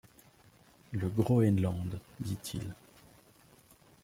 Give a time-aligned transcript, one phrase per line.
[0.93, 2.73] Le Groënland, dit-il.